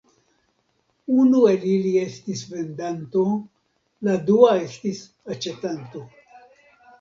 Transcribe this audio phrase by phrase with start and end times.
[1.23, 3.27] Unu el ili estis vendanto,
[4.09, 5.03] la dua estis
[5.37, 6.05] aĉetanto.